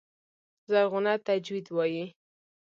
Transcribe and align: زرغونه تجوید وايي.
زرغونه 0.71 1.13
تجوید 1.27 1.65
وايي. 1.75 2.05